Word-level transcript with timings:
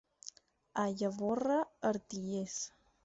A 0.83 0.85
Llavorre, 1.01 1.59
artillers. 1.91 2.57